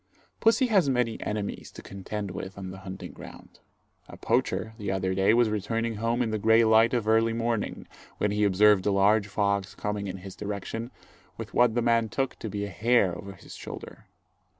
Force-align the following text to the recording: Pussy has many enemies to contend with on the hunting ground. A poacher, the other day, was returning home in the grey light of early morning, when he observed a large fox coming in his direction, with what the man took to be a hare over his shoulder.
Pussy 0.39 0.65
has 0.65 0.89
many 0.89 1.21
enemies 1.21 1.69
to 1.69 1.83
contend 1.83 2.31
with 2.31 2.57
on 2.57 2.71
the 2.71 2.79
hunting 2.79 3.11
ground. 3.11 3.59
A 4.07 4.17
poacher, 4.17 4.73
the 4.79 4.91
other 4.91 5.13
day, 5.13 5.31
was 5.31 5.47
returning 5.51 5.97
home 5.97 6.23
in 6.23 6.31
the 6.31 6.39
grey 6.39 6.63
light 6.63 6.95
of 6.95 7.07
early 7.07 7.33
morning, 7.33 7.87
when 8.17 8.31
he 8.31 8.43
observed 8.43 8.87
a 8.87 8.91
large 8.91 9.27
fox 9.27 9.75
coming 9.75 10.07
in 10.07 10.17
his 10.17 10.35
direction, 10.35 10.89
with 11.37 11.53
what 11.53 11.75
the 11.75 11.83
man 11.83 12.09
took 12.09 12.35
to 12.39 12.49
be 12.49 12.65
a 12.65 12.69
hare 12.69 13.15
over 13.15 13.33
his 13.33 13.53
shoulder. 13.53 14.07